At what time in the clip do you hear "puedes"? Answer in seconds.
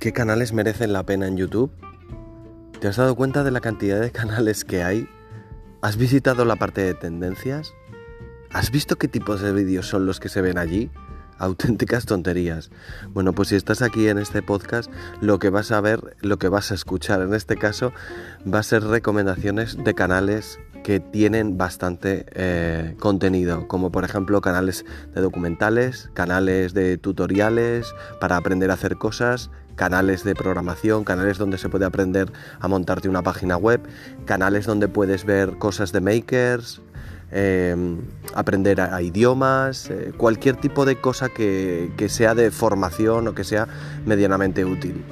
34.88-35.26